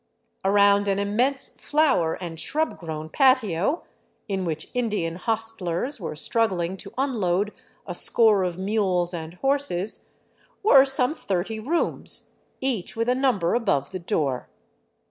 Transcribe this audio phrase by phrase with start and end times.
[0.43, 3.83] Around an immense flower and shrub grown patio,
[4.27, 7.53] in which Indian hostlers were struggling to un load
[7.85, 10.11] a score of mules and horses,
[10.63, 14.49] were some thirty rooms, each with a number above the door.